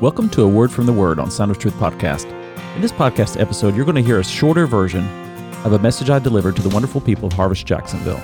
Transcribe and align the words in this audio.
Welcome 0.00 0.28
to 0.30 0.42
A 0.42 0.48
Word 0.48 0.70
from 0.70 0.86
the 0.86 0.92
Word 0.92 1.18
on 1.18 1.28
Sound 1.28 1.50
of 1.50 1.58
Truth 1.58 1.74
podcast. 1.74 2.30
In 2.76 2.80
this 2.80 2.92
podcast 2.92 3.40
episode, 3.40 3.74
you're 3.74 3.84
going 3.84 3.96
to 3.96 4.00
hear 4.00 4.20
a 4.20 4.24
shorter 4.24 4.64
version 4.64 5.04
of 5.64 5.72
a 5.72 5.78
message 5.80 6.08
I 6.08 6.20
delivered 6.20 6.54
to 6.54 6.62
the 6.62 6.68
wonderful 6.68 7.00
people 7.00 7.26
of 7.26 7.32
Harvest 7.32 7.66
Jacksonville. 7.66 8.20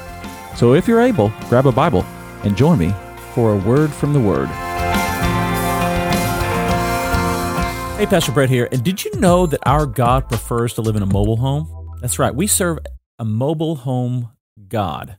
So 0.54 0.74
if 0.74 0.86
you're 0.86 1.00
able, 1.00 1.32
grab 1.48 1.66
a 1.66 1.72
Bible 1.72 2.04
and 2.44 2.56
join 2.56 2.78
me 2.78 2.94
for 3.32 3.54
A 3.54 3.56
Word 3.56 3.92
from 3.92 4.12
the 4.12 4.20
Word. 4.20 4.46
Hey, 7.98 8.06
Pastor 8.06 8.30
Brett 8.30 8.50
here. 8.50 8.68
And 8.70 8.84
did 8.84 9.04
you 9.04 9.10
know 9.18 9.44
that 9.46 9.58
our 9.66 9.84
God 9.84 10.28
prefers 10.28 10.74
to 10.74 10.80
live 10.80 10.94
in 10.94 11.02
a 11.02 11.06
mobile 11.06 11.38
home? 11.38 11.96
That's 12.00 12.20
right. 12.20 12.32
We 12.32 12.46
serve 12.46 12.78
a 13.18 13.24
mobile 13.24 13.74
home 13.74 14.30
God. 14.68 15.18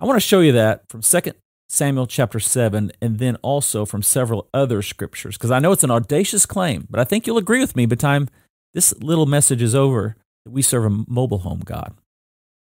I 0.00 0.06
want 0.06 0.16
to 0.16 0.26
show 0.26 0.40
you 0.40 0.52
that 0.52 0.88
from 0.88 1.02
2 1.02 1.32
Samuel 1.68 2.06
chapter 2.06 2.38
7, 2.38 2.92
and 3.00 3.18
then 3.18 3.36
also 3.36 3.84
from 3.84 4.02
several 4.02 4.48
other 4.54 4.82
scriptures, 4.82 5.36
because 5.36 5.50
I 5.50 5.58
know 5.58 5.72
it's 5.72 5.84
an 5.84 5.90
audacious 5.90 6.46
claim, 6.46 6.86
but 6.90 7.00
I 7.00 7.04
think 7.04 7.26
you'll 7.26 7.38
agree 7.38 7.60
with 7.60 7.74
me 7.74 7.86
by 7.86 7.90
the 7.90 7.96
time 7.96 8.28
this 8.74 8.94
little 9.00 9.26
message 9.26 9.62
is 9.62 9.74
over 9.74 10.16
that 10.44 10.50
we 10.50 10.62
serve 10.62 10.84
a 10.84 11.04
mobile 11.08 11.38
home 11.38 11.62
God. 11.64 11.94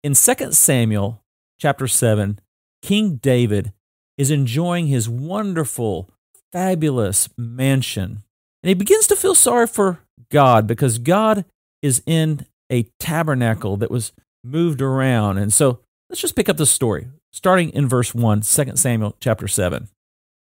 In 0.04 0.14
2 0.14 0.52
Samuel 0.52 1.22
chapter 1.60 1.88
7, 1.88 2.40
King 2.82 3.16
David 3.16 3.74
is 4.18 4.32
enjoying 4.32 4.88
his 4.88 5.10
wonderful, 5.10 6.10
fabulous 6.52 7.30
mansion, 7.38 8.24
and 8.64 8.70
he 8.70 8.74
begins 8.74 9.08
to 9.08 9.16
feel 9.16 9.36
sorry 9.36 9.68
for 9.68 10.00
God 10.32 10.68
because 10.68 10.98
God 10.98 11.46
is 11.82 12.02
in 12.06 12.46
a 12.72 12.84
tabernacle 13.00 13.78
that 13.78 13.92
was 13.92 14.12
moved 14.44 14.82
around. 14.82 15.38
And 15.38 15.54
so 15.54 15.80
let's 16.10 16.22
just 16.22 16.36
pick 16.36 16.50
up 16.50 16.58
the 16.58 16.66
story 16.66 17.08
starting 17.36 17.70
in 17.72 17.86
verse 17.86 18.16
1, 18.16 18.42
2 18.42 18.78
Samuel 18.78 19.18
chapter 19.20 19.46
7. 19.46 19.90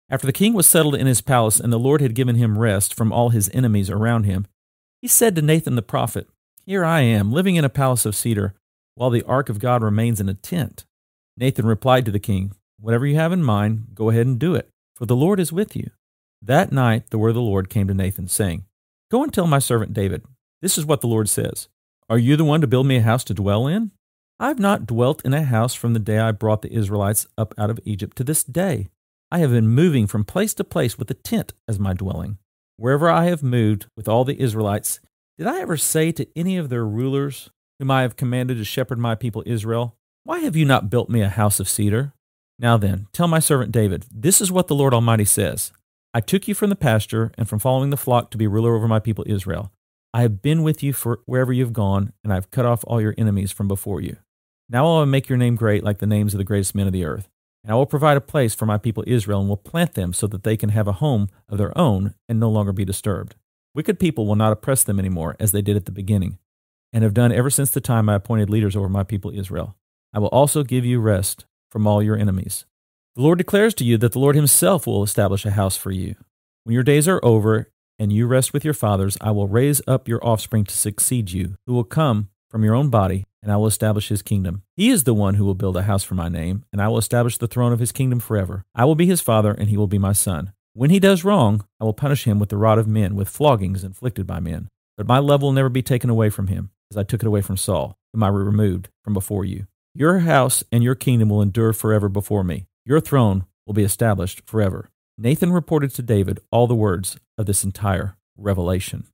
After 0.09 0.25
the 0.25 0.31
king 0.31 0.53
was 0.53 0.65
settled 0.65 0.95
in 0.95 1.07
his 1.07 1.19
palace 1.19 1.59
and 1.59 1.71
the 1.73 1.77
Lord 1.77 1.99
had 1.99 2.15
given 2.15 2.37
him 2.37 2.57
rest 2.57 2.93
from 2.93 3.11
all 3.11 3.31
his 3.31 3.49
enemies 3.53 3.89
around 3.89 4.23
him, 4.23 4.47
he 5.01 5.09
said 5.09 5.35
to 5.35 5.41
Nathan 5.41 5.75
the 5.75 5.81
prophet, 5.81 6.29
Here 6.65 6.85
I 6.85 7.01
am, 7.01 7.33
living 7.33 7.57
in 7.57 7.65
a 7.65 7.69
palace 7.69 8.05
of 8.05 8.15
cedar, 8.15 8.55
while 8.95 9.09
the 9.09 9.23
ark 9.23 9.49
of 9.49 9.59
God 9.59 9.83
remains 9.83 10.21
in 10.21 10.29
a 10.29 10.35
tent. 10.35 10.85
Nathan 11.35 11.65
replied 11.65 12.05
to 12.05 12.11
the 12.11 12.19
king, 12.19 12.53
Whatever 12.79 13.05
you 13.05 13.15
have 13.15 13.33
in 13.33 13.43
mind, 13.43 13.87
go 13.93 14.09
ahead 14.09 14.25
and 14.25 14.39
do 14.39 14.55
it, 14.55 14.69
for 14.95 15.05
the 15.05 15.17
Lord 15.17 15.41
is 15.41 15.51
with 15.51 15.75
you. 15.75 15.91
That 16.41 16.71
night 16.71 17.09
the 17.09 17.17
word 17.17 17.29
of 17.29 17.35
the 17.35 17.41
Lord 17.41 17.69
came 17.69 17.89
to 17.89 17.93
Nathan, 17.93 18.29
saying, 18.29 18.63
Go 19.11 19.21
and 19.21 19.33
tell 19.33 19.47
my 19.47 19.59
servant 19.59 19.93
David, 19.93 20.23
This 20.61 20.77
is 20.77 20.85
what 20.85 21.01
the 21.01 21.07
Lord 21.07 21.27
says 21.27 21.67
Are 22.09 22.17
you 22.17 22.37
the 22.37 22.45
one 22.45 22.61
to 22.61 22.67
build 22.67 22.87
me 22.87 22.95
a 22.95 23.01
house 23.01 23.25
to 23.25 23.33
dwell 23.33 23.67
in? 23.67 23.91
I 24.37 24.49
have 24.49 24.59
not 24.59 24.85
dwelt 24.85 25.21
in 25.23 25.33
a 25.33 25.43
house 25.43 25.73
from 25.73 25.93
the 25.93 25.99
day 25.99 26.19
I 26.19 26.33
brought 26.33 26.61
the 26.61 26.73
Israelites 26.73 27.25
up 27.37 27.53
out 27.57 27.69
of 27.69 27.79
Egypt 27.85 28.17
to 28.17 28.23
this 28.25 28.43
day. 28.43 28.89
I 29.31 29.39
have 29.39 29.51
been 29.51 29.69
moving 29.69 30.07
from 30.07 30.25
place 30.25 30.53
to 30.55 30.65
place 30.65 30.97
with 30.97 31.09
a 31.09 31.13
tent 31.13 31.53
as 31.69 31.79
my 31.79 31.93
dwelling. 31.93 32.37
Wherever 32.75 33.09
I 33.09 33.25
have 33.25 33.41
moved 33.41 33.85
with 33.95 34.09
all 34.09 34.25
the 34.25 34.39
Israelites, 34.41 34.99
did 35.37 35.47
I 35.47 35.61
ever 35.61 35.77
say 35.77 36.11
to 36.11 36.27
any 36.35 36.57
of 36.57 36.67
their 36.67 36.85
rulers, 36.85 37.49
whom 37.79 37.89
I 37.89 38.01
have 38.01 38.17
commanded 38.17 38.57
to 38.57 38.65
shepherd 38.65 38.99
my 38.99 39.15
people 39.15 39.41
Israel, 39.45 39.95
Why 40.25 40.39
have 40.39 40.57
you 40.57 40.65
not 40.65 40.89
built 40.89 41.09
me 41.09 41.21
a 41.21 41.29
house 41.29 41.61
of 41.61 41.69
cedar? 41.69 42.11
Now 42.59 42.75
then, 42.75 43.07
tell 43.13 43.29
my 43.29 43.39
servant 43.39 43.71
David, 43.71 44.05
This 44.11 44.41
is 44.41 44.51
what 44.51 44.67
the 44.67 44.75
Lord 44.75 44.93
Almighty 44.93 45.25
says 45.25 45.71
I 46.13 46.19
took 46.19 46.45
you 46.45 46.55
from 46.55 46.69
the 46.69 46.75
pasture 46.75 47.31
and 47.37 47.47
from 47.47 47.59
following 47.59 47.89
the 47.89 47.95
flock 47.95 48.31
to 48.31 48.37
be 48.37 48.47
ruler 48.47 48.75
over 48.75 48.87
my 48.89 48.99
people 48.99 49.23
Israel. 49.27 49.71
I 50.13 50.23
have 50.23 50.41
been 50.41 50.61
with 50.61 50.83
you 50.83 50.91
for 50.91 51.21
wherever 51.25 51.53
you 51.53 51.63
have 51.63 51.73
gone, 51.73 52.11
and 52.21 52.33
I 52.33 52.35
have 52.35 52.51
cut 52.51 52.65
off 52.65 52.83
all 52.85 53.01
your 53.01 53.15
enemies 53.17 53.53
from 53.53 53.69
before 53.69 54.01
you. 54.01 54.17
Now 54.69 54.85
I 54.85 54.99
will 54.99 55.05
make 55.05 55.29
your 55.29 55.37
name 55.37 55.55
great 55.55 55.83
like 55.83 55.99
the 55.99 56.07
names 56.07 56.33
of 56.33 56.39
the 56.39 56.43
greatest 56.43 56.73
men 56.73 56.87
of 56.87 56.93
the 56.93 57.05
earth. 57.05 57.29
And 57.63 57.71
I 57.71 57.75
will 57.75 57.85
provide 57.85 58.17
a 58.17 58.21
place 58.21 58.53
for 58.53 58.65
my 58.65 58.77
people 58.77 59.03
Israel 59.07 59.39
and 59.39 59.49
will 59.49 59.57
plant 59.57 59.93
them 59.93 60.13
so 60.13 60.27
that 60.27 60.43
they 60.43 60.55
can 60.57 60.69
have 60.69 60.87
a 60.87 60.93
home 60.93 61.29
of 61.49 61.57
their 61.57 61.75
own 61.77 62.13
and 62.29 62.39
no 62.39 62.49
longer 62.49 62.71
be 62.71 62.85
disturbed. 62.85 63.35
Wicked 63.73 63.99
people 63.99 64.25
will 64.25 64.35
not 64.35 64.51
oppress 64.51 64.83
them 64.83 64.99
anymore 64.99 65.35
as 65.39 65.51
they 65.51 65.61
did 65.61 65.75
at 65.75 65.85
the 65.85 65.91
beginning, 65.91 66.37
and 66.93 67.03
have 67.03 67.13
done 67.13 67.31
ever 67.31 67.49
since 67.49 67.71
the 67.71 67.81
time 67.81 68.07
I 68.07 68.15
appointed 68.15 68.49
leaders 68.49 68.75
over 68.75 68.87
my 68.87 69.03
people 69.03 69.31
Israel. 69.31 69.75
I 70.13 70.19
will 70.19 70.27
also 70.27 70.63
give 70.63 70.85
you 70.85 70.99
rest 70.99 71.45
from 71.69 71.85
all 71.85 72.01
your 72.01 72.15
enemies. 72.15 72.65
The 73.15 73.21
Lord 73.21 73.37
declares 73.37 73.73
to 73.75 73.83
you 73.83 73.97
that 73.97 74.13
the 74.13 74.19
Lord 74.19 74.35
Himself 74.35 74.87
will 74.87 75.03
establish 75.03 75.45
a 75.45 75.51
house 75.51 75.75
for 75.75 75.91
you. 75.91 76.15
When 76.63 76.73
your 76.73 76.83
days 76.83 77.07
are 77.07 77.19
over 77.23 77.71
and 77.99 78.13
you 78.13 78.27
rest 78.27 78.53
with 78.53 78.63
your 78.63 78.73
fathers, 78.73 79.17
I 79.21 79.31
will 79.31 79.47
raise 79.47 79.81
up 79.87 80.07
your 80.07 80.25
offspring 80.25 80.65
to 80.65 80.77
succeed 80.77 81.31
you, 81.31 81.57
who 81.65 81.73
will 81.73 81.83
come 81.83 82.29
from 82.55 82.63
your 82.63 82.75
own 82.75 82.87
body, 82.87 83.25
and 83.43 83.51
I 83.51 83.57
will 83.57 83.67
establish 83.67 84.07
his 84.07 84.21
kingdom. 84.21 84.63
He 84.77 84.89
is 84.89 85.03
the 85.03 85.13
one 85.13 85.33
who 85.33 85.43
will 85.43 85.55
build 85.55 85.75
a 85.75 85.83
house 85.83 86.05
for 86.05 86.15
my 86.15 86.29
name, 86.29 86.63
and 86.71 86.81
I 86.81 86.87
will 86.87 86.97
establish 86.97 87.37
the 87.37 87.49
throne 87.49 87.73
of 87.73 87.81
his 87.81 87.91
kingdom 87.91 88.21
forever. 88.21 88.63
I 88.73 88.85
will 88.85 88.95
be 88.95 89.05
his 89.05 89.19
father, 89.19 89.51
and 89.51 89.67
he 89.67 89.75
will 89.75 89.87
be 89.87 89.97
my 89.97 90.13
son. 90.13 90.53
When 90.71 90.89
he 90.89 90.97
does 90.97 91.25
wrong, 91.25 91.65
I 91.81 91.83
will 91.83 91.91
punish 91.91 92.23
him 92.23 92.39
with 92.39 92.47
the 92.47 92.55
rod 92.55 92.79
of 92.79 92.87
men, 92.87 93.13
with 93.13 93.27
floggings 93.27 93.83
inflicted 93.83 94.25
by 94.25 94.39
men. 94.39 94.69
But 94.95 95.05
my 95.05 95.17
love 95.17 95.41
will 95.41 95.51
never 95.51 95.67
be 95.67 95.81
taken 95.81 96.09
away 96.09 96.29
from 96.29 96.47
him, 96.47 96.69
as 96.89 96.95
I 96.95 97.03
took 97.03 97.23
it 97.23 97.27
away 97.27 97.41
from 97.41 97.57
Saul, 97.57 97.97
whom 98.13 98.23
I 98.23 98.29
removed 98.29 98.87
from 99.03 99.13
before 99.13 99.43
you. 99.43 99.67
Your 99.93 100.19
house 100.19 100.63
and 100.71 100.81
your 100.81 100.95
kingdom 100.95 101.27
will 101.27 101.41
endure 101.41 101.73
forever 101.73 102.07
before 102.07 102.45
me. 102.45 102.67
Your 102.85 103.01
throne 103.01 103.43
will 103.67 103.73
be 103.73 103.83
established 103.83 104.43
forever. 104.45 104.89
Nathan 105.17 105.51
reported 105.51 105.93
to 105.95 106.01
David 106.01 106.39
all 106.51 106.67
the 106.67 106.73
words 106.73 107.17
of 107.37 107.47
this 107.47 107.65
entire 107.65 108.15
revelation. 108.37 109.07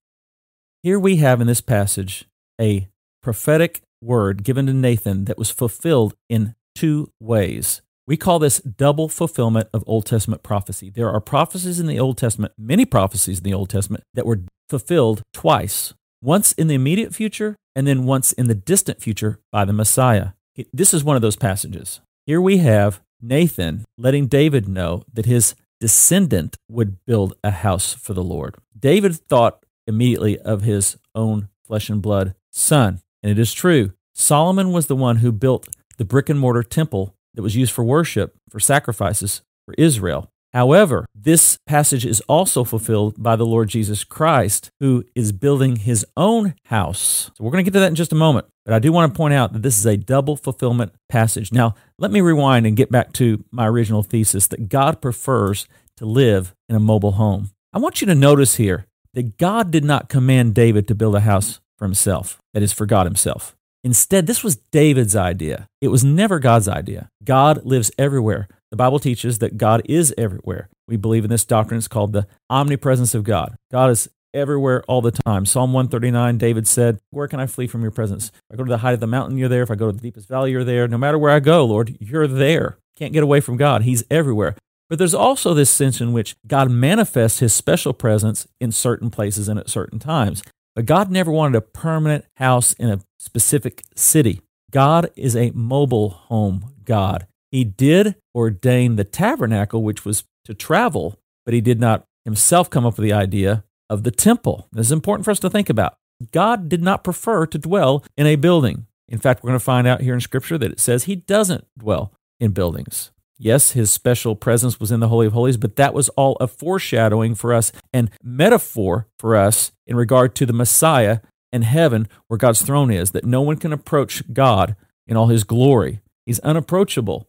Here 0.83 0.99
we 0.99 1.15
have 1.15 1.41
in 1.41 1.47
this 1.47 1.61
passage 1.61 2.25
a 2.61 2.87
prophetic 3.21 3.81
word 4.01 4.43
given 4.43 4.65
to 4.65 4.73
Nathan 4.73 5.25
that 5.25 5.37
was 5.37 5.51
fulfilled 5.51 6.13
in 6.29 6.55
two 6.75 7.11
ways. 7.19 7.81
We 8.07 8.17
call 8.17 8.39
this 8.39 8.59
double 8.59 9.07
fulfillment 9.07 9.69
of 9.73 9.83
Old 9.87 10.05
Testament 10.05 10.43
prophecy. 10.43 10.89
There 10.89 11.09
are 11.09 11.21
prophecies 11.21 11.79
in 11.79 11.87
the 11.87 11.99
Old 11.99 12.17
Testament, 12.17 12.53
many 12.57 12.85
prophecies 12.85 13.37
in 13.37 13.43
the 13.43 13.53
Old 13.53 13.69
Testament, 13.69 14.03
that 14.13 14.25
were 14.25 14.41
fulfilled 14.67 15.21
twice 15.33 15.93
once 16.21 16.51
in 16.53 16.67
the 16.67 16.75
immediate 16.75 17.13
future 17.13 17.55
and 17.75 17.87
then 17.87 18.05
once 18.05 18.31
in 18.31 18.47
the 18.47 18.55
distant 18.55 19.01
future 19.01 19.39
by 19.51 19.65
the 19.65 19.73
Messiah. 19.73 20.29
This 20.73 20.93
is 20.93 21.03
one 21.03 21.15
of 21.15 21.21
those 21.21 21.35
passages. 21.35 22.01
Here 22.25 22.41
we 22.41 22.57
have 22.57 23.01
Nathan 23.21 23.85
letting 23.97 24.27
David 24.27 24.67
know 24.67 25.03
that 25.13 25.25
his 25.25 25.55
descendant 25.79 26.57
would 26.69 27.03
build 27.05 27.35
a 27.43 27.51
house 27.51 27.93
for 27.93 28.13
the 28.13 28.23
Lord. 28.23 28.55
David 28.77 29.15
thought 29.15 29.65
immediately 29.87 30.37
of 30.39 30.61
his 30.63 30.97
own 31.15 31.49
flesh 31.65 31.89
and 31.89 32.01
blood 32.01 32.35
son. 32.51 33.01
And 33.23 33.31
it 33.31 33.39
is 33.39 33.53
true. 33.53 33.93
Solomon 34.13 34.71
was 34.71 34.87
the 34.87 34.95
one 34.95 35.17
who 35.17 35.31
built 35.31 35.67
the 35.97 36.05
brick 36.05 36.29
and 36.29 36.39
mortar 36.39 36.63
temple 36.63 37.15
that 37.33 37.41
was 37.41 37.55
used 37.55 37.71
for 37.71 37.83
worship, 37.83 38.35
for 38.49 38.59
sacrifices 38.59 39.41
for 39.65 39.73
Israel. 39.77 40.29
However, 40.53 41.05
this 41.15 41.57
passage 41.65 42.05
is 42.05 42.19
also 42.21 42.65
fulfilled 42.65 43.21
by 43.21 43.37
the 43.37 43.45
Lord 43.45 43.69
Jesus 43.69 44.03
Christ, 44.03 44.69
who 44.81 45.05
is 45.15 45.31
building 45.31 45.77
his 45.77 46.05
own 46.17 46.55
house. 46.65 47.31
So 47.33 47.43
we're 47.43 47.51
going 47.51 47.63
to 47.63 47.71
get 47.71 47.73
to 47.75 47.79
that 47.79 47.87
in 47.87 47.95
just 47.95 48.11
a 48.11 48.17
moment. 48.17 48.47
But 48.65 48.73
I 48.73 48.79
do 48.79 48.91
want 48.91 49.13
to 49.13 49.17
point 49.17 49.33
out 49.33 49.53
that 49.53 49.61
this 49.61 49.79
is 49.79 49.85
a 49.85 49.95
double 49.95 50.35
fulfillment 50.35 50.93
passage. 51.07 51.53
Now, 51.53 51.75
let 51.97 52.11
me 52.11 52.19
rewind 52.19 52.67
and 52.67 52.75
get 52.75 52.91
back 52.91 53.13
to 53.13 53.45
my 53.49 53.65
original 53.67 54.03
thesis 54.03 54.47
that 54.47 54.67
God 54.67 55.01
prefers 55.01 55.67
to 55.97 56.05
live 56.05 56.53
in 56.67 56.75
a 56.75 56.79
mobile 56.81 57.13
home. 57.13 57.51
I 57.71 57.79
want 57.79 58.01
you 58.01 58.07
to 58.07 58.15
notice 58.15 58.55
here 58.55 58.87
that 59.13 59.37
God 59.37 59.71
did 59.71 59.85
not 59.85 60.09
command 60.09 60.53
David 60.53 60.87
to 60.89 60.95
build 60.95 61.15
a 61.15 61.21
house 61.21 61.61
for 61.81 61.85
himself, 61.85 62.37
that 62.53 62.61
is, 62.61 62.71
for 62.71 62.85
God 62.85 63.07
himself. 63.07 63.55
Instead, 63.83 64.27
this 64.27 64.43
was 64.43 64.57
David's 64.71 65.15
idea. 65.15 65.65
It 65.81 65.87
was 65.87 66.03
never 66.03 66.37
God's 66.37 66.67
idea. 66.67 67.09
God 67.23 67.65
lives 67.65 67.89
everywhere. 67.97 68.47
The 68.69 68.77
Bible 68.77 68.99
teaches 68.99 69.39
that 69.39 69.57
God 69.57 69.81
is 69.85 70.13
everywhere. 70.15 70.69
We 70.87 70.95
believe 70.95 71.23
in 71.23 71.31
this 71.31 71.43
doctrine. 71.43 71.79
It's 71.79 71.87
called 71.87 72.13
the 72.13 72.27
omnipresence 72.51 73.15
of 73.15 73.23
God. 73.23 73.55
God 73.71 73.89
is 73.89 74.07
everywhere 74.31 74.83
all 74.83 75.01
the 75.01 75.09
time. 75.09 75.47
Psalm 75.47 75.73
139, 75.73 76.37
David 76.37 76.67
said, 76.67 76.99
Where 77.09 77.27
can 77.27 77.39
I 77.39 77.47
flee 77.47 77.65
from 77.65 77.81
your 77.81 77.89
presence? 77.89 78.27
If 78.27 78.53
I 78.53 78.55
go 78.57 78.63
to 78.63 78.69
the 78.69 78.77
height 78.77 78.93
of 78.93 78.99
the 78.99 79.07
mountain, 79.07 79.39
you're 79.39 79.49
there. 79.49 79.63
If 79.63 79.71
I 79.71 79.75
go 79.75 79.87
to 79.87 79.97
the 79.97 80.03
deepest 80.03 80.29
valley, 80.29 80.51
you're 80.51 80.63
there. 80.63 80.87
No 80.87 80.99
matter 80.99 81.17
where 81.17 81.31
I 81.31 81.39
go, 81.39 81.65
Lord, 81.65 81.97
you're 81.99 82.27
there. 82.27 82.77
Can't 82.95 83.13
get 83.13 83.23
away 83.23 83.41
from 83.41 83.57
God. 83.57 83.81
He's 83.81 84.03
everywhere. 84.11 84.55
But 84.87 84.99
there's 84.99 85.15
also 85.15 85.55
this 85.55 85.71
sense 85.71 85.99
in 85.99 86.13
which 86.13 86.35
God 86.45 86.69
manifests 86.69 87.39
his 87.39 87.55
special 87.55 87.93
presence 87.93 88.47
in 88.59 88.71
certain 88.71 89.09
places 89.09 89.47
and 89.47 89.59
at 89.59 89.67
certain 89.67 89.97
times. 89.97 90.43
But 90.75 90.85
God 90.85 91.11
never 91.11 91.31
wanted 91.31 91.57
a 91.57 91.61
permanent 91.61 92.25
house 92.37 92.73
in 92.73 92.89
a 92.89 93.01
specific 93.19 93.83
city. 93.95 94.41
God 94.71 95.11
is 95.15 95.35
a 95.35 95.51
mobile 95.51 96.09
home 96.09 96.73
God. 96.85 97.27
He 97.51 97.63
did 97.63 98.15
ordain 98.33 98.95
the 98.95 99.03
tabernacle, 99.03 99.83
which 99.83 100.05
was 100.05 100.23
to 100.45 100.53
travel, 100.53 101.19
but 101.45 101.53
he 101.53 101.61
did 101.61 101.79
not 101.79 102.05
himself 102.23 102.69
come 102.69 102.85
up 102.85 102.97
with 102.97 103.03
the 103.03 103.13
idea 103.13 103.63
of 103.89 104.03
the 104.03 104.11
temple. 104.11 104.67
This 104.71 104.87
is 104.87 104.91
important 104.91 105.25
for 105.25 105.31
us 105.31 105.39
to 105.41 105.49
think 105.49 105.69
about. 105.69 105.95
God 106.31 106.69
did 106.69 106.81
not 106.81 107.03
prefer 107.03 107.45
to 107.47 107.57
dwell 107.57 108.05
in 108.15 108.25
a 108.25 108.35
building. 108.35 108.85
In 109.09 109.19
fact, 109.19 109.43
we're 109.43 109.49
going 109.49 109.59
to 109.59 109.65
find 109.65 109.87
out 109.87 110.01
here 110.01 110.13
in 110.13 110.21
Scripture 110.21 110.57
that 110.57 110.71
it 110.71 110.79
says 110.79 111.03
he 111.03 111.15
doesn't 111.17 111.65
dwell 111.77 112.13
in 112.39 112.51
buildings. 112.51 113.11
Yes, 113.43 113.71
his 113.71 113.91
special 113.91 114.35
presence 114.35 114.79
was 114.79 114.91
in 114.91 114.99
the 114.99 115.07
Holy 115.07 115.25
of 115.25 115.33
Holies, 115.33 115.57
but 115.57 115.75
that 115.75 115.95
was 115.95 116.09
all 116.09 116.37
a 116.39 116.45
foreshadowing 116.45 117.33
for 117.33 117.55
us 117.55 117.71
and 117.91 118.11
metaphor 118.21 119.07
for 119.17 119.35
us 119.35 119.71
in 119.87 119.95
regard 119.95 120.35
to 120.35 120.45
the 120.45 120.53
Messiah 120.53 121.21
and 121.51 121.63
heaven 121.63 122.07
where 122.27 122.37
God's 122.37 122.61
throne 122.61 122.91
is, 122.91 123.11
that 123.11 123.25
no 123.25 123.41
one 123.41 123.57
can 123.57 123.73
approach 123.73 124.31
God 124.31 124.75
in 125.07 125.17
all 125.17 125.25
his 125.27 125.43
glory. 125.43 126.01
He's 126.23 126.39
unapproachable. 126.41 127.27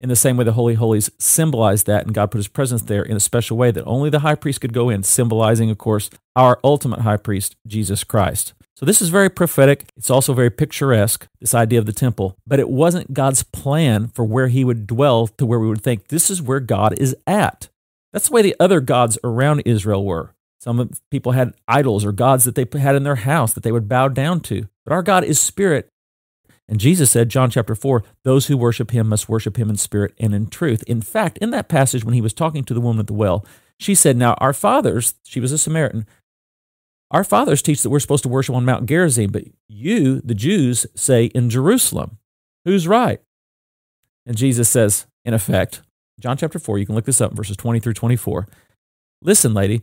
in 0.00 0.08
the 0.08 0.16
same 0.16 0.36
way 0.36 0.44
the 0.44 0.52
Holy 0.52 0.74
Holies 0.74 1.10
symbolized 1.18 1.86
that, 1.86 2.04
and 2.04 2.14
God 2.14 2.30
put 2.30 2.38
his 2.38 2.48
presence 2.48 2.82
there 2.82 3.02
in 3.02 3.16
a 3.16 3.20
special 3.20 3.56
way 3.56 3.70
that 3.70 3.84
only 3.86 4.10
the 4.10 4.20
high 4.20 4.34
priest 4.34 4.60
could 4.60 4.72
go 4.72 4.90
in, 4.90 5.02
symbolizing, 5.02 5.70
of 5.70 5.78
course, 5.78 6.10
our 6.34 6.58
ultimate 6.62 7.00
high 7.00 7.16
priest, 7.16 7.56
Jesus 7.66 8.04
Christ. 8.04 8.52
So 8.76 8.84
this 8.84 9.00
is 9.00 9.08
very 9.08 9.30
prophetic. 9.30 9.90
It's 9.96 10.10
also 10.10 10.34
very 10.34 10.50
picturesque, 10.50 11.26
this 11.40 11.54
idea 11.54 11.78
of 11.78 11.86
the 11.86 11.92
temple, 11.92 12.36
but 12.46 12.60
it 12.60 12.68
wasn't 12.68 13.14
God's 13.14 13.42
plan 13.42 14.08
for 14.08 14.24
where 14.24 14.48
he 14.48 14.64
would 14.64 14.86
dwell 14.86 15.28
to 15.28 15.46
where 15.46 15.58
we 15.58 15.68
would 15.68 15.82
think 15.82 16.08
this 16.08 16.30
is 16.30 16.42
where 16.42 16.60
God 16.60 16.98
is 16.98 17.16
at. 17.26 17.68
That's 18.12 18.28
the 18.28 18.34
way 18.34 18.42
the 18.42 18.56
other 18.60 18.80
gods 18.80 19.18
around 19.24 19.60
Israel 19.60 20.04
were. 20.04 20.34
Some 20.60 20.90
people 21.10 21.32
had 21.32 21.54
idols 21.66 22.04
or 22.04 22.12
gods 22.12 22.44
that 22.44 22.54
they 22.54 22.66
had 22.78 22.96
in 22.96 23.04
their 23.04 23.16
house 23.16 23.54
that 23.54 23.62
they 23.62 23.72
would 23.72 23.88
bow 23.88 24.08
down 24.08 24.40
to. 24.40 24.68
But 24.84 24.92
our 24.92 25.02
God 25.02 25.24
is 25.24 25.40
spirit, 25.40 25.88
and 26.68 26.80
Jesus 26.80 27.10
said, 27.10 27.28
John 27.28 27.50
chapter 27.50 27.74
4, 27.74 28.02
those 28.24 28.46
who 28.46 28.56
worship 28.56 28.90
him 28.90 29.08
must 29.08 29.28
worship 29.28 29.56
him 29.56 29.70
in 29.70 29.76
spirit 29.76 30.14
and 30.18 30.34
in 30.34 30.48
truth. 30.48 30.82
In 30.86 31.00
fact, 31.00 31.38
in 31.38 31.50
that 31.50 31.68
passage, 31.68 32.04
when 32.04 32.14
he 32.14 32.20
was 32.20 32.32
talking 32.32 32.64
to 32.64 32.74
the 32.74 32.80
woman 32.80 33.00
at 33.00 33.06
the 33.06 33.14
well, 33.14 33.44
she 33.78 33.94
said, 33.94 34.16
Now, 34.16 34.34
our 34.34 34.52
fathers, 34.52 35.14
she 35.22 35.38
was 35.38 35.52
a 35.52 35.58
Samaritan, 35.58 36.06
our 37.10 37.24
fathers 37.24 37.62
teach 37.62 37.82
that 37.82 37.90
we're 37.90 38.00
supposed 38.00 38.24
to 38.24 38.28
worship 38.28 38.54
on 38.54 38.64
Mount 38.64 38.86
Gerizim, 38.86 39.30
but 39.30 39.44
you, 39.68 40.20
the 40.22 40.34
Jews, 40.34 40.86
say 40.94 41.26
in 41.26 41.50
Jerusalem. 41.50 42.18
Who's 42.64 42.88
right? 42.88 43.20
And 44.26 44.36
Jesus 44.36 44.68
says, 44.68 45.06
in 45.24 45.34
effect, 45.34 45.82
John 46.18 46.36
chapter 46.36 46.58
4, 46.58 46.78
you 46.78 46.86
can 46.86 46.94
look 46.94 47.04
this 47.04 47.20
up, 47.20 47.32
verses 47.32 47.56
20 47.56 47.78
through 47.78 47.92
24. 47.92 48.48
Listen, 49.22 49.54
lady, 49.54 49.82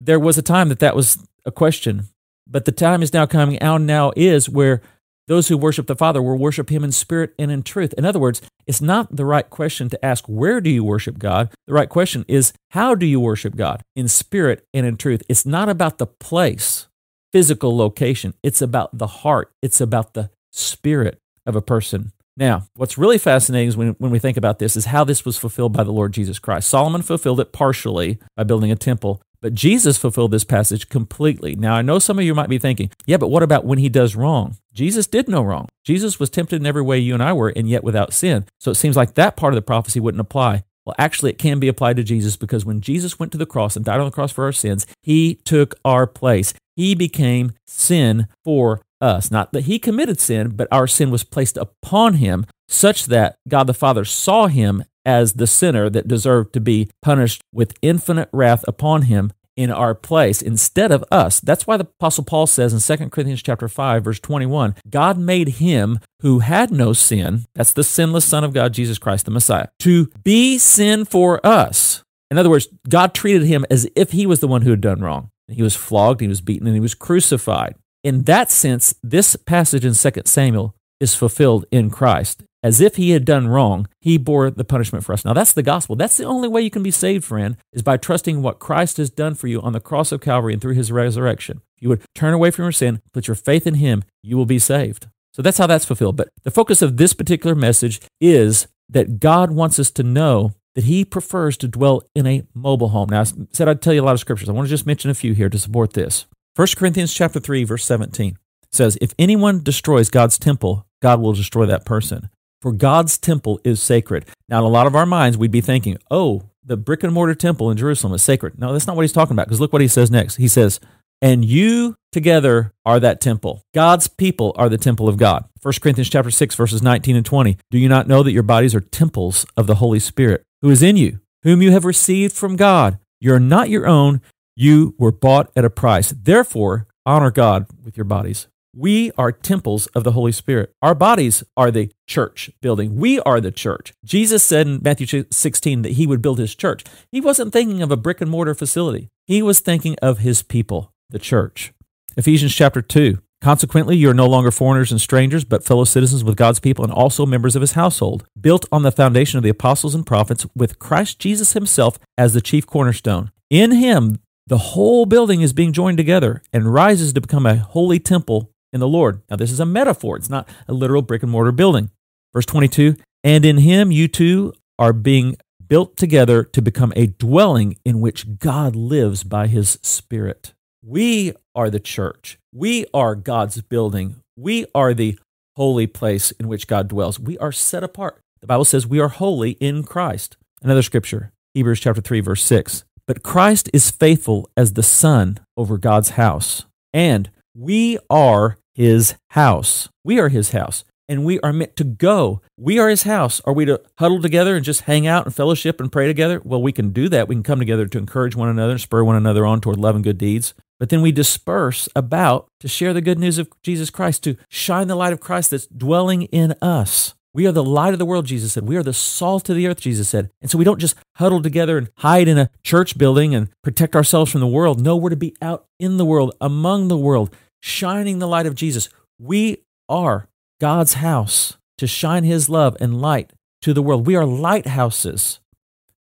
there 0.00 0.20
was 0.20 0.38
a 0.38 0.42
time 0.42 0.68
that 0.70 0.78
that 0.78 0.96
was 0.96 1.18
a 1.44 1.52
question, 1.52 2.08
but 2.46 2.64
the 2.64 2.72
time 2.72 3.02
is 3.02 3.12
now 3.12 3.26
coming, 3.26 3.60
out 3.60 3.82
now 3.82 4.12
is 4.16 4.48
where 4.48 4.80
those 5.26 5.48
who 5.48 5.56
worship 5.56 5.86
the 5.86 5.96
Father 5.96 6.22
will 6.22 6.36
worship 6.36 6.70
him 6.70 6.84
in 6.84 6.92
spirit 6.92 7.34
and 7.38 7.50
in 7.50 7.62
truth. 7.62 7.94
In 7.96 8.04
other 8.04 8.18
words, 8.18 8.42
it's 8.66 8.80
not 8.80 9.14
the 9.14 9.24
right 9.24 9.48
question 9.48 9.88
to 9.90 10.04
ask, 10.04 10.24
where 10.26 10.60
do 10.60 10.70
you 10.70 10.84
worship 10.84 11.18
God? 11.18 11.50
The 11.66 11.74
right 11.74 11.88
question 11.88 12.24
is, 12.28 12.52
how 12.70 12.94
do 12.94 13.06
you 13.06 13.20
worship 13.20 13.56
God? 13.56 13.82
In 13.96 14.08
spirit 14.08 14.66
and 14.74 14.86
in 14.86 14.96
truth. 14.96 15.22
It's 15.28 15.46
not 15.46 15.68
about 15.68 15.98
the 15.98 16.06
place, 16.06 16.88
physical 17.32 17.76
location. 17.76 18.34
It's 18.42 18.62
about 18.62 18.96
the 18.96 19.06
heart. 19.06 19.50
It's 19.62 19.80
about 19.80 20.14
the 20.14 20.30
spirit 20.52 21.18
of 21.46 21.56
a 21.56 21.62
person. 21.62 22.12
Now, 22.36 22.66
what's 22.74 22.98
really 22.98 23.18
fascinating 23.18 23.68
is 23.68 23.76
when, 23.76 23.90
when 23.98 24.10
we 24.10 24.18
think 24.18 24.36
about 24.36 24.58
this 24.58 24.76
is 24.76 24.86
how 24.86 25.04
this 25.04 25.24
was 25.24 25.36
fulfilled 25.36 25.72
by 25.72 25.84
the 25.84 25.92
Lord 25.92 26.12
Jesus 26.12 26.38
Christ. 26.40 26.68
Solomon 26.68 27.02
fulfilled 27.02 27.38
it 27.38 27.52
partially 27.52 28.18
by 28.36 28.42
building 28.42 28.72
a 28.72 28.76
temple, 28.76 29.22
but 29.44 29.52
Jesus 29.52 29.98
fulfilled 29.98 30.30
this 30.30 30.42
passage 30.42 30.88
completely. 30.88 31.54
Now, 31.54 31.74
I 31.74 31.82
know 31.82 31.98
some 31.98 32.18
of 32.18 32.24
you 32.24 32.34
might 32.34 32.48
be 32.48 32.56
thinking, 32.56 32.88
yeah, 33.04 33.18
but 33.18 33.28
what 33.28 33.42
about 33.42 33.66
when 33.66 33.76
he 33.76 33.90
does 33.90 34.16
wrong? 34.16 34.56
Jesus 34.72 35.06
did 35.06 35.28
no 35.28 35.42
wrong. 35.42 35.68
Jesus 35.84 36.18
was 36.18 36.30
tempted 36.30 36.62
in 36.62 36.66
every 36.66 36.80
way 36.80 36.98
you 36.98 37.12
and 37.12 37.22
I 37.22 37.34
were, 37.34 37.52
and 37.54 37.68
yet 37.68 37.84
without 37.84 38.14
sin. 38.14 38.46
So 38.58 38.70
it 38.70 38.76
seems 38.76 38.96
like 38.96 39.16
that 39.16 39.36
part 39.36 39.52
of 39.52 39.56
the 39.56 39.60
prophecy 39.60 40.00
wouldn't 40.00 40.22
apply. 40.22 40.64
Well, 40.86 40.94
actually, 40.98 41.32
it 41.32 41.38
can 41.38 41.60
be 41.60 41.68
applied 41.68 41.96
to 41.96 42.02
Jesus 42.02 42.38
because 42.38 42.64
when 42.64 42.80
Jesus 42.80 43.18
went 43.18 43.32
to 43.32 43.38
the 43.38 43.44
cross 43.44 43.76
and 43.76 43.84
died 43.84 44.00
on 44.00 44.06
the 44.06 44.12
cross 44.12 44.32
for 44.32 44.44
our 44.44 44.52
sins, 44.52 44.86
he 45.02 45.34
took 45.44 45.74
our 45.84 46.06
place. 46.06 46.54
He 46.74 46.94
became 46.94 47.52
sin 47.66 48.28
for 48.44 48.80
us. 49.02 49.30
Not 49.30 49.52
that 49.52 49.64
he 49.64 49.78
committed 49.78 50.20
sin, 50.20 50.56
but 50.56 50.68
our 50.72 50.86
sin 50.86 51.10
was 51.10 51.22
placed 51.22 51.58
upon 51.58 52.14
him 52.14 52.46
such 52.74 53.06
that 53.06 53.36
God 53.48 53.66
the 53.66 53.74
Father 53.74 54.04
saw 54.04 54.46
him 54.46 54.84
as 55.04 55.34
the 55.34 55.46
sinner 55.46 55.90
that 55.90 56.08
deserved 56.08 56.52
to 56.54 56.60
be 56.60 56.90
punished 57.02 57.42
with 57.52 57.76
infinite 57.82 58.28
wrath 58.32 58.64
upon 58.66 59.02
him 59.02 59.32
in 59.56 59.70
our 59.70 59.94
place 59.94 60.42
instead 60.42 60.90
of 60.90 61.04
us. 61.10 61.40
That's 61.40 61.66
why 61.66 61.76
the 61.76 61.84
apostle 61.84 62.24
Paul 62.24 62.46
says 62.46 62.72
in 62.72 62.98
2 62.98 63.10
Corinthians 63.10 63.42
chapter 63.42 63.68
5 63.68 64.04
verse 64.04 64.20
21, 64.20 64.74
God 64.90 65.18
made 65.18 65.48
him 65.48 66.00
who 66.20 66.40
had 66.40 66.70
no 66.70 66.92
sin, 66.92 67.44
that's 67.54 67.72
the 67.72 67.84
sinless 67.84 68.24
son 68.24 68.44
of 68.44 68.52
God 68.52 68.72
Jesus 68.72 68.98
Christ 68.98 69.26
the 69.26 69.30
Messiah, 69.30 69.68
to 69.80 70.10
be 70.24 70.58
sin 70.58 71.04
for 71.04 71.44
us. 71.46 72.02
In 72.30 72.38
other 72.38 72.50
words, 72.50 72.68
God 72.88 73.14
treated 73.14 73.44
him 73.44 73.64
as 73.70 73.88
if 73.94 74.10
he 74.10 74.26
was 74.26 74.40
the 74.40 74.48
one 74.48 74.62
who 74.62 74.70
had 74.70 74.80
done 74.80 75.00
wrong. 75.00 75.30
He 75.46 75.62
was 75.62 75.76
flogged, 75.76 76.20
he 76.20 76.28
was 76.28 76.40
beaten, 76.40 76.66
and 76.66 76.74
he 76.74 76.80
was 76.80 76.94
crucified. 76.94 77.76
In 78.02 78.22
that 78.22 78.50
sense, 78.50 78.94
this 79.02 79.36
passage 79.36 79.84
in 79.84 79.94
2 79.94 80.22
Samuel 80.24 80.74
is 81.00 81.14
fulfilled 81.14 81.66
in 81.70 81.90
Christ 81.90 82.42
as 82.64 82.80
if 82.80 82.96
he 82.96 83.10
had 83.10 83.26
done 83.26 83.46
wrong, 83.46 83.86
he 84.00 84.16
bore 84.16 84.50
the 84.50 84.64
punishment 84.64 85.04
for 85.04 85.12
us. 85.12 85.22
Now, 85.22 85.34
that's 85.34 85.52
the 85.52 85.62
gospel. 85.62 85.96
That's 85.96 86.16
the 86.16 86.24
only 86.24 86.48
way 86.48 86.62
you 86.62 86.70
can 86.70 86.82
be 86.82 86.90
saved, 86.90 87.22
friend, 87.22 87.58
is 87.74 87.82
by 87.82 87.98
trusting 87.98 88.40
what 88.40 88.58
Christ 88.58 88.96
has 88.96 89.10
done 89.10 89.34
for 89.34 89.48
you 89.48 89.60
on 89.60 89.74
the 89.74 89.80
cross 89.80 90.10
of 90.12 90.22
Calvary 90.22 90.54
and 90.54 90.62
through 90.62 90.72
his 90.72 90.90
resurrection. 90.90 91.60
If 91.76 91.82
you 91.82 91.90
would 91.90 92.02
turn 92.14 92.32
away 92.32 92.50
from 92.50 92.64
your 92.64 92.72
sin, 92.72 93.02
put 93.12 93.28
your 93.28 93.34
faith 93.34 93.66
in 93.66 93.74
him, 93.74 94.02
you 94.22 94.38
will 94.38 94.46
be 94.46 94.58
saved. 94.58 95.08
So 95.34 95.42
that's 95.42 95.58
how 95.58 95.66
that's 95.66 95.84
fulfilled. 95.84 96.16
But 96.16 96.30
the 96.42 96.50
focus 96.50 96.80
of 96.80 96.96
this 96.96 97.12
particular 97.12 97.54
message 97.54 98.00
is 98.18 98.66
that 98.88 99.20
God 99.20 99.50
wants 99.50 99.78
us 99.78 99.90
to 99.92 100.02
know 100.02 100.54
that 100.74 100.84
he 100.84 101.04
prefers 101.04 101.58
to 101.58 101.68
dwell 101.68 102.02
in 102.14 102.26
a 102.26 102.44
mobile 102.54 102.88
home. 102.88 103.10
Now, 103.10 103.20
I 103.20 103.24
said 103.52 103.68
I'd 103.68 103.82
tell 103.82 103.92
you 103.92 104.00
a 104.00 104.06
lot 104.06 104.14
of 104.14 104.20
scriptures. 104.20 104.48
I 104.48 104.52
want 104.52 104.66
to 104.66 104.70
just 104.70 104.86
mention 104.86 105.10
a 105.10 105.14
few 105.14 105.34
here 105.34 105.50
to 105.50 105.58
support 105.58 105.92
this. 105.92 106.24
1 106.56 106.68
Corinthians 106.78 107.12
chapter 107.12 107.40
3, 107.40 107.64
verse 107.64 107.84
17 107.84 108.38
says, 108.72 108.96
If 109.02 109.12
anyone 109.18 109.62
destroys 109.62 110.08
God's 110.08 110.38
temple, 110.38 110.86
God 111.02 111.20
will 111.20 111.34
destroy 111.34 111.66
that 111.66 111.84
person 111.84 112.30
for 112.64 112.72
God's 112.72 113.18
temple 113.18 113.60
is 113.62 113.82
sacred. 113.82 114.24
Now, 114.48 114.60
in 114.60 114.64
a 114.64 114.68
lot 114.68 114.86
of 114.86 114.96
our 114.96 115.04
minds, 115.04 115.36
we'd 115.36 115.50
be 115.50 115.60
thinking, 115.60 115.98
oh, 116.10 116.44
the 116.64 116.78
brick 116.78 117.02
and 117.02 117.12
mortar 117.12 117.34
temple 117.34 117.70
in 117.70 117.76
Jerusalem 117.76 118.14
is 118.14 118.22
sacred. 118.22 118.58
No, 118.58 118.72
that's 118.72 118.86
not 118.86 118.96
what 118.96 119.02
he's 119.02 119.12
talking 119.12 119.34
about, 119.34 119.48
because 119.48 119.60
look 119.60 119.70
what 119.70 119.82
he 119.82 119.86
says 119.86 120.10
next. 120.10 120.36
He 120.36 120.48
says, 120.48 120.80
and 121.20 121.44
you 121.44 121.94
together 122.10 122.72
are 122.86 122.98
that 122.98 123.20
temple. 123.20 123.60
God's 123.74 124.08
people 124.08 124.54
are 124.56 124.70
the 124.70 124.78
temple 124.78 125.10
of 125.10 125.18
God. 125.18 125.44
1 125.60 125.74
Corinthians 125.82 126.08
chapter 126.08 126.30
6 126.30 126.54
verses 126.54 126.82
19 126.82 127.16
and 127.16 127.26
20. 127.26 127.58
Do 127.70 127.76
you 127.76 127.86
not 127.86 128.08
know 128.08 128.22
that 128.22 128.32
your 128.32 128.42
bodies 128.42 128.74
are 128.74 128.80
temples 128.80 129.44
of 129.58 129.66
the 129.66 129.74
Holy 129.74 129.98
Spirit, 129.98 130.42
who 130.62 130.70
is 130.70 130.82
in 130.82 130.96
you, 130.96 131.20
whom 131.42 131.60
you 131.60 131.70
have 131.70 131.84
received 131.84 132.34
from 132.34 132.56
God? 132.56 132.98
You're 133.20 133.38
not 133.38 133.68
your 133.68 133.86
own, 133.86 134.22
you 134.56 134.94
were 134.98 135.12
bought 135.12 135.52
at 135.54 135.66
a 135.66 135.70
price. 135.70 136.14
Therefore, 136.16 136.86
honor 137.04 137.30
God 137.30 137.66
with 137.84 137.98
your 137.98 138.04
bodies. 138.04 138.46
We 138.76 139.12
are 139.16 139.30
temples 139.30 139.86
of 139.88 140.02
the 140.02 140.12
Holy 140.12 140.32
Spirit. 140.32 140.72
Our 140.82 140.96
bodies 140.96 141.44
are 141.56 141.70
the 141.70 141.92
church 142.08 142.50
building. 142.60 142.96
We 142.96 143.20
are 143.20 143.40
the 143.40 143.52
church. 143.52 143.92
Jesus 144.04 144.42
said 144.42 144.66
in 144.66 144.80
Matthew 144.82 145.24
16 145.30 145.82
that 145.82 145.92
he 145.92 146.08
would 146.08 146.20
build 146.20 146.40
his 146.40 146.56
church. 146.56 146.82
He 147.12 147.20
wasn't 147.20 147.52
thinking 147.52 147.82
of 147.82 147.92
a 147.92 147.96
brick 147.96 148.20
and 148.20 148.28
mortar 148.28 148.52
facility, 148.52 149.10
he 149.26 149.42
was 149.42 149.60
thinking 149.60 149.96
of 150.02 150.18
his 150.18 150.42
people, 150.42 150.92
the 151.08 151.20
church. 151.20 151.72
Ephesians 152.16 152.54
chapter 152.54 152.82
2. 152.82 153.18
Consequently, 153.40 153.96
you 153.96 154.10
are 154.10 154.14
no 154.14 154.26
longer 154.26 154.50
foreigners 154.50 154.90
and 154.90 155.00
strangers, 155.00 155.44
but 155.44 155.64
fellow 155.64 155.84
citizens 155.84 156.24
with 156.24 156.36
God's 156.36 156.60
people 156.60 156.82
and 156.82 156.92
also 156.92 157.26
members 157.26 157.54
of 157.54 157.60
his 157.60 157.72
household, 157.72 158.26
built 158.40 158.66
on 158.72 158.82
the 158.82 158.90
foundation 158.90 159.36
of 159.36 159.44
the 159.44 159.50
apostles 159.50 159.94
and 159.94 160.06
prophets, 160.06 160.46
with 160.56 160.78
Christ 160.78 161.18
Jesus 161.18 161.52
himself 161.52 161.98
as 162.16 162.32
the 162.32 162.40
chief 162.40 162.66
cornerstone. 162.66 163.30
In 163.50 163.72
him, 163.72 164.18
the 164.46 164.58
whole 164.58 165.06
building 165.06 165.42
is 165.42 165.52
being 165.52 165.72
joined 165.72 165.98
together 165.98 166.42
and 166.52 166.72
rises 166.72 167.12
to 167.12 167.20
become 167.20 167.46
a 167.46 167.56
holy 167.56 167.98
temple 167.98 168.50
in 168.74 168.80
the 168.80 168.88
Lord. 168.88 169.22
Now, 169.30 169.36
this 169.36 169.52
is 169.52 169.60
a 169.60 169.64
metaphor, 169.64 170.16
it's 170.16 170.28
not 170.28 170.46
a 170.68 170.74
literal 170.74 171.00
brick 171.00 171.22
and 171.22 171.32
mortar 171.32 171.52
building. 171.52 171.90
Verse 172.34 172.44
22 172.44 172.96
And 173.22 173.46
in 173.46 173.58
him 173.58 173.90
you 173.90 174.08
too 174.08 174.52
are 174.78 174.92
being 174.92 175.36
built 175.66 175.96
together 175.96 176.44
to 176.44 176.60
become 176.60 176.92
a 176.94 177.06
dwelling 177.06 177.78
in 177.84 178.00
which 178.00 178.38
God 178.38 178.76
lives 178.76 179.24
by 179.24 179.46
his 179.46 179.78
Spirit. 179.82 180.52
We 180.84 181.32
are 181.54 181.70
the 181.70 181.80
church. 181.80 182.38
We 182.52 182.84
are 182.92 183.14
God's 183.14 183.62
building. 183.62 184.16
We 184.36 184.66
are 184.74 184.92
the 184.92 185.18
holy 185.56 185.86
place 185.86 186.32
in 186.32 186.48
which 186.48 186.66
God 186.66 186.88
dwells. 186.88 187.18
We 187.18 187.38
are 187.38 187.52
set 187.52 187.84
apart. 187.84 188.20
The 188.40 188.48
Bible 188.48 188.64
says 188.64 188.86
we 188.86 189.00
are 189.00 189.08
holy 189.08 189.52
in 189.52 189.84
Christ. 189.84 190.36
Another 190.62 190.82
scripture, 190.82 191.32
Hebrews 191.54 191.80
chapter 191.80 192.02
3 192.02 192.20
verse 192.20 192.42
6. 192.42 192.84
But 193.06 193.22
Christ 193.22 193.70
is 193.72 193.90
faithful 193.90 194.50
as 194.56 194.72
the 194.72 194.82
son 194.82 195.38
over 195.56 195.78
God's 195.78 196.10
house. 196.10 196.64
And 196.92 197.30
we 197.54 197.98
are 198.10 198.58
his 198.74 199.14
house. 199.30 199.88
We 200.04 200.18
are 200.18 200.28
his 200.28 200.50
house 200.50 200.84
and 201.08 201.24
we 201.24 201.40
are 201.40 201.52
meant 201.52 201.76
to 201.76 201.84
go. 201.84 202.40
We 202.56 202.78
are 202.78 202.88
his 202.88 203.02
house. 203.02 203.40
Are 203.44 203.52
we 203.52 203.64
to 203.66 203.80
huddle 203.98 204.22
together 204.22 204.56
and 204.56 204.64
just 204.64 204.82
hang 204.82 205.06
out 205.06 205.26
and 205.26 205.34
fellowship 205.34 205.80
and 205.80 205.92
pray 205.92 206.06
together? 206.06 206.40
Well, 206.44 206.62
we 206.62 206.72
can 206.72 206.90
do 206.90 207.08
that. 207.10 207.28
We 207.28 207.34
can 207.34 207.42
come 207.42 207.58
together 207.58 207.86
to 207.86 207.98
encourage 207.98 208.36
one 208.36 208.48
another 208.48 208.72
and 208.72 208.80
spur 208.80 209.04
one 209.04 209.16
another 209.16 209.44
on 209.46 209.60
toward 209.60 209.78
love 209.78 209.94
and 209.94 210.04
good 210.04 210.18
deeds. 210.18 210.54
But 210.80 210.88
then 210.88 211.02
we 211.02 211.12
disperse 211.12 211.88
about 211.94 212.48
to 212.60 212.68
share 212.68 212.92
the 212.92 213.00
good 213.00 213.18
news 213.18 213.38
of 213.38 213.48
Jesus 213.62 213.90
Christ, 213.90 214.24
to 214.24 214.36
shine 214.48 214.88
the 214.88 214.96
light 214.96 215.12
of 215.12 215.20
Christ 215.20 215.50
that's 215.50 215.66
dwelling 215.66 216.22
in 216.24 216.54
us. 216.60 217.14
We 217.32 217.46
are 217.46 217.52
the 217.52 217.64
light 217.64 217.92
of 217.92 217.98
the 217.98 218.06
world, 218.06 218.26
Jesus 218.26 218.52
said. 218.52 218.66
We 218.68 218.76
are 218.76 218.82
the 218.82 218.92
salt 218.92 219.48
of 219.48 219.56
the 219.56 219.66
earth, 219.66 219.80
Jesus 219.80 220.08
said. 220.08 220.30
And 220.40 220.48
so 220.48 220.56
we 220.56 220.64
don't 220.64 220.80
just 220.80 220.96
huddle 221.16 221.42
together 221.42 221.76
and 221.76 221.90
hide 221.96 222.28
in 222.28 222.38
a 222.38 222.48
church 222.62 222.96
building 222.96 223.34
and 223.34 223.48
protect 223.62 223.96
ourselves 223.96 224.30
from 224.30 224.40
the 224.40 224.46
world. 224.46 224.80
No, 224.80 224.96
we're 224.96 225.10
to 225.10 225.16
be 225.16 225.36
out 225.42 225.66
in 225.80 225.96
the 225.96 226.04
world, 226.04 226.36
among 226.40 226.86
the 226.86 226.96
world, 226.96 227.34
shining 227.64 228.18
the 228.18 228.28
light 228.28 228.44
of 228.44 228.54
Jesus. 228.54 228.90
We 229.18 229.62
are 229.88 230.28
God's 230.60 230.94
house 230.94 231.56
to 231.78 231.86
shine 231.86 232.22
his 232.22 232.50
love 232.50 232.76
and 232.78 233.00
light 233.00 233.32
to 233.62 233.72
the 233.72 233.80
world. 233.80 234.06
We 234.06 234.16
are 234.16 234.26
lighthouses 234.26 235.40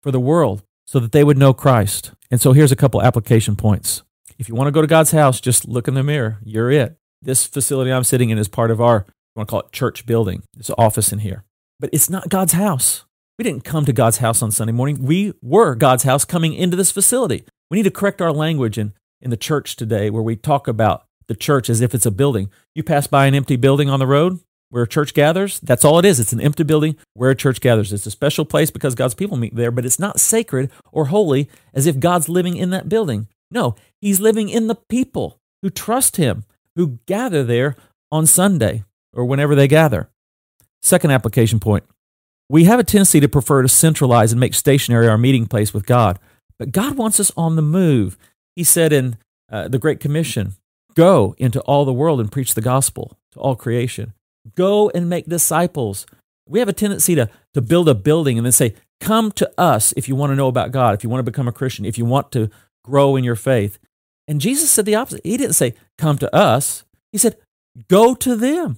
for 0.03 0.11
the 0.11 0.19
world 0.19 0.63
so 0.87 0.99
that 0.99 1.13
they 1.13 1.23
would 1.23 1.37
know 1.37 1.53
Christ. 1.53 2.13
And 2.31 2.41
so 2.41 2.53
here's 2.53 2.73
a 2.73 2.77
couple 2.77 3.03
application 3.03 3.57
points. 3.57 4.03
If 4.39 4.49
you 4.49 4.55
want 4.55 4.69
to 4.69 4.73
go 4.73 4.81
to 4.81 4.87
God's 4.87 5.11
house, 5.11 5.39
just 5.39 5.69
look 5.69 5.87
in 5.87 5.93
the 5.93 6.03
mirror. 6.03 6.39
You're 6.43 6.71
it. 6.71 6.97
This 7.21 7.47
facility 7.47 7.93
I'm 7.93 8.05
sitting 8.05 8.31
in 8.31 8.39
is 8.39 8.49
part 8.49 8.71
of 8.71 8.81
our, 8.81 9.05
I 9.07 9.13
want 9.37 9.49
to 9.49 9.51
call 9.51 9.61
it 9.61 9.73
church 9.73 10.07
building. 10.07 10.43
It's 10.59 10.71
an 10.71 10.77
office 10.79 11.13
in 11.13 11.19
here. 11.19 11.45
but 11.79 11.91
it's 11.93 12.09
not 12.09 12.31
God's 12.31 12.55
house. 12.55 13.05
We 13.39 13.43
didn't 13.43 13.65
come 13.65 13.85
to 13.85 13.93
God's 13.93 14.19
house 14.19 14.41
on 14.43 14.51
Sunday 14.51 14.73
morning. 14.73 15.03
We 15.03 15.35
were 15.43 15.75
God's 15.75 16.05
house 16.05 16.25
coming 16.25 16.55
into 16.55 16.77
this 16.77 16.91
facility. 16.91 17.45
We 17.71 17.77
need 17.77 17.85
to 17.85 17.91
correct 17.91 18.23
our 18.23 18.33
language 18.33 18.79
in, 18.79 18.95
in 19.21 19.31
the 19.31 19.37
church 19.37 19.77
today 19.77 20.09
where 20.09 20.23
we 20.23 20.37
talk 20.37 20.67
about 20.67 21.05
the 21.31 21.37
church 21.37 21.71
as 21.71 21.81
if 21.81 21.95
it's 21.95 22.07
a 22.07 22.11
building. 22.11 22.51
You 22.75 22.83
pass 22.83 23.07
by 23.07 23.27
an 23.27 23.37
empty 23.37 23.55
building 23.55 23.89
on 23.89 24.01
the 24.01 24.07
road 24.07 24.41
where 24.69 24.83
a 24.83 24.89
church 24.89 25.15
gathers, 25.15 25.61
that's 25.61 25.85
all 25.85 26.01
it 26.01 26.05
is. 26.05 26.19
It's 26.19 26.33
an 26.33 26.41
empty 26.41 26.65
building 26.65 26.97
where 27.15 27.31
a 27.31 27.37
church 27.37 27.61
gathers. 27.61 27.93
It's 27.93 28.05
a 28.05 28.11
special 28.11 28.45
place 28.45 28.73
because 28.73 28.97
God's 28.97 29.15
people 29.15 29.37
meet 29.37 29.55
there, 29.55 29.71
but 29.71 29.87
it's 29.87 30.01
not 30.01 30.19
sacred 30.19 30.73
or 30.91 31.05
holy 31.07 31.49
as 31.73 31.87
if 31.87 32.01
God's 32.01 32.29
living 32.29 32.57
in 32.57 32.71
that 32.71 32.89
building. 32.89 33.29
No, 33.49 33.77
He's 34.01 34.19
living 34.19 34.49
in 34.49 34.67
the 34.67 34.75
people 34.75 35.39
who 35.63 35.71
trust 35.71 36.17
Him, 36.17 36.43
who 36.75 36.99
gather 37.07 37.45
there 37.45 37.77
on 38.11 38.27
Sunday 38.27 38.83
or 39.13 39.25
whenever 39.25 39.55
they 39.55 39.69
gather. 39.69 40.11
Second 40.83 41.13
application 41.13 41.61
point 41.61 41.85
we 42.49 42.65
have 42.65 42.81
a 42.81 42.85
tendency 42.85 43.21
to 43.21 43.29
prefer 43.29 43.63
to 43.63 43.69
centralize 43.69 44.33
and 44.33 44.41
make 44.41 44.55
stationary 44.55 45.07
our 45.07 45.17
meeting 45.17 45.47
place 45.47 45.73
with 45.73 45.87
God, 45.87 46.19
but 46.59 46.73
God 46.73 46.97
wants 46.97 47.21
us 47.21 47.31
on 47.37 47.55
the 47.55 47.63
move. 47.63 48.19
He 48.57 48.65
said 48.65 48.93
in 48.93 49.17
uh, 49.49 49.69
the 49.69 49.79
Great 49.79 50.01
Commission, 50.01 50.55
Go 51.01 51.35
into 51.39 51.63
all 51.63 51.87
the 51.87 51.95
world 51.95 52.21
and 52.21 52.31
preach 52.31 52.53
the 52.53 52.61
gospel 52.61 53.17
to 53.33 53.41
all 53.41 53.57
creation. 53.57 54.13
Go 54.55 54.91
and 54.91 55.09
make 55.09 55.25
disciples. 55.25 56.05
We 56.47 56.59
have 56.59 56.69
a 56.69 56.75
tendency 56.75 57.15
to, 57.15 57.31
to 57.55 57.63
build 57.63 57.89
a 57.89 57.95
building 57.95 58.37
and 58.37 58.45
then 58.45 58.53
say, 58.53 58.75
Come 59.01 59.33
to 59.33 59.51
us 59.57 59.95
if 59.97 60.11
you 60.11 60.15
want 60.15 60.33
to 60.33 60.37
know 60.37 60.49
about 60.49 60.73
God, 60.73 60.95
if 60.95 61.03
you 61.03 61.09
want 61.09 61.21
to 61.21 61.31
become 61.31 61.49
a 61.49 61.53
Christian, 61.53 61.87
if 61.87 61.97
you 61.97 62.05
want 62.05 62.31
to 62.33 62.51
grow 62.85 63.17
in 63.17 63.25
your 63.25 63.35
faith. 63.35 63.79
And 64.29 64.43
Jesus 64.43 64.71
said 64.71 64.85
the 64.85 64.95
opposite. 64.95 65.23
He 65.25 65.39
didn't 65.39 65.55
say, 65.55 65.73
Come 65.97 66.19
to 66.19 66.37
us. 66.37 66.85
He 67.13 67.17
said, 67.17 67.39
Go 67.89 68.15
to 68.17 68.37
them. 68.37 68.77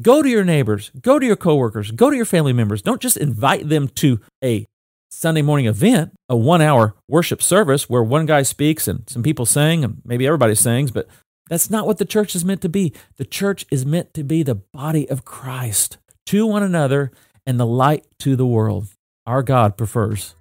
Go 0.00 0.22
to 0.22 0.28
your 0.30 0.44
neighbors, 0.44 0.90
go 1.02 1.18
to 1.18 1.26
your 1.26 1.36
coworkers, 1.36 1.90
go 1.90 2.08
to 2.08 2.16
your 2.16 2.24
family 2.24 2.54
members. 2.54 2.80
Don't 2.80 3.02
just 3.02 3.18
invite 3.18 3.68
them 3.68 3.88
to 3.88 4.20
a 4.42 4.66
Sunday 5.10 5.42
morning 5.42 5.66
event, 5.66 6.12
a 6.30 6.36
one 6.36 6.62
hour 6.62 6.94
worship 7.10 7.42
service 7.42 7.90
where 7.90 8.02
one 8.02 8.24
guy 8.24 8.40
speaks 8.40 8.88
and 8.88 9.06
some 9.06 9.22
people 9.22 9.44
sing, 9.44 9.84
and 9.84 10.00
maybe 10.02 10.26
everybody 10.26 10.54
sings, 10.54 10.90
but 10.90 11.06
that's 11.48 11.70
not 11.70 11.86
what 11.86 11.98
the 11.98 12.04
church 12.04 12.34
is 12.34 12.44
meant 12.44 12.60
to 12.62 12.68
be. 12.68 12.92
The 13.16 13.24
church 13.24 13.66
is 13.70 13.86
meant 13.86 14.14
to 14.14 14.24
be 14.24 14.42
the 14.42 14.54
body 14.54 15.08
of 15.08 15.24
Christ 15.24 15.98
to 16.26 16.46
one 16.46 16.62
another 16.62 17.10
and 17.46 17.58
the 17.58 17.66
light 17.66 18.06
to 18.20 18.36
the 18.36 18.46
world. 18.46 18.88
Our 19.26 19.42
God 19.42 19.76
prefers 19.76 20.34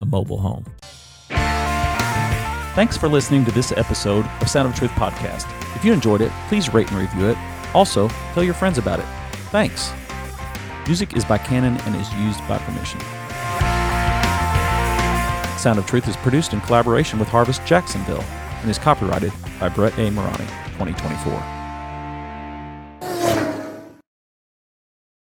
a 0.00 0.06
mobile 0.06 0.38
home. 0.38 0.66
Thanks 2.74 2.96
for 2.96 3.08
listening 3.08 3.44
to 3.44 3.50
this 3.50 3.72
episode 3.72 4.24
of 4.40 4.48
Sound 4.48 4.68
of 4.68 4.74
Truth 4.74 4.92
podcast. 4.92 5.46
If 5.74 5.84
you 5.84 5.92
enjoyed 5.92 6.20
it, 6.20 6.30
please 6.48 6.72
rate 6.72 6.90
and 6.90 7.00
review 7.00 7.28
it 7.28 7.38
also, 7.74 8.08
tell 8.32 8.42
your 8.42 8.54
friends 8.54 8.78
about 8.78 8.98
it. 8.98 9.06
Thanks. 9.50 9.92
Music 10.86 11.16
is 11.16 11.24
by 11.24 11.38
Canon 11.38 11.76
and 11.82 11.96
is 11.96 12.12
used 12.14 12.40
by 12.48 12.58
permission. 12.58 13.00
Sound 15.58 15.78
of 15.78 15.86
Truth 15.86 16.08
is 16.08 16.16
produced 16.16 16.52
in 16.52 16.60
collaboration 16.62 17.18
with 17.18 17.28
Harvest 17.28 17.64
Jacksonville 17.66 18.22
and 18.22 18.70
is 18.70 18.78
copyrighted 18.78 19.32
by 19.58 19.68
Brett 19.68 19.98
A. 19.98 20.10
Morani, 20.10 20.46
2024. 20.78 21.57